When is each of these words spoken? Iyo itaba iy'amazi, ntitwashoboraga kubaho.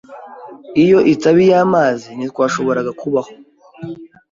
Iyo 0.83 0.99
itaba 1.13 1.39
iy'amazi, 1.45 2.07
ntitwashoboraga 2.13 2.91
kubaho. 3.01 3.31